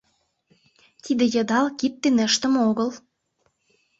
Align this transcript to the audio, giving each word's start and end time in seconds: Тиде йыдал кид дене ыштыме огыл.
Тиде 1.03 1.25
йыдал 1.33 1.65
кид 1.79 1.93
дене 2.03 2.21
ыштыме 2.29 2.59
огыл. 2.69 2.89